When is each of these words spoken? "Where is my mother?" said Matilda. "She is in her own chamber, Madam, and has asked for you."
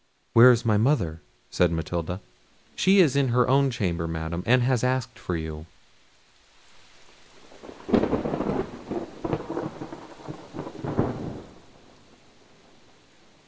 "Where 0.33 0.51
is 0.51 0.65
my 0.65 0.77
mother?" 0.77 1.21
said 1.51 1.71
Matilda. 1.71 2.21
"She 2.75 3.01
is 3.01 3.15
in 3.15 3.27
her 3.27 3.47
own 3.47 3.69
chamber, 3.69 4.07
Madam, 4.07 4.41
and 4.47 4.63
has 4.63 4.83
asked 4.83 5.19
for 5.19 5.35
you." 5.37 5.67